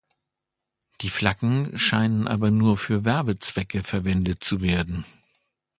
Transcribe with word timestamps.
Die 1.01 1.11
Flaggen 1.11 1.77
scheinen 1.77 2.27
aber 2.27 2.49
nur 2.49 2.75
für 2.75 3.05
Werbezwecke 3.05 3.83
verwendet 3.83 4.43
zu 4.43 4.63
werden. 4.63 5.05